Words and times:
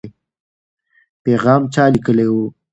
پیغام 1.23 1.61
چا 1.73 1.83
لیکلی 1.93 2.27
و؟ 2.31 2.35